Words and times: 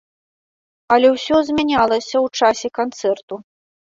Але 0.95 1.07
ўсё 1.15 1.35
змянялася 1.49 2.13
ў 2.25 2.39
часе 2.39 2.67
канцэрту. 2.79 3.39